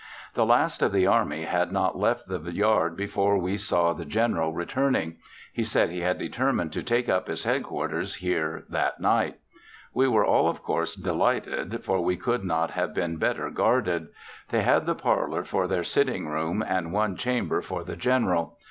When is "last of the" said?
0.47-1.05